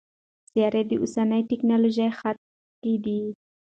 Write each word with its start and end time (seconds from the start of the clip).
سیارې 0.51 0.81
د 0.87 0.91
اوسني 1.01 1.41
ټکنالوژۍ 1.49 2.09
حد 2.17 2.37
کې 2.81 2.93
دي. 3.03 3.21